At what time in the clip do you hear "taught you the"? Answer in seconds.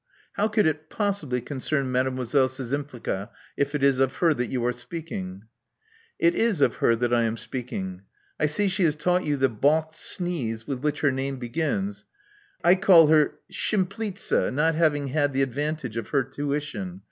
8.95-9.47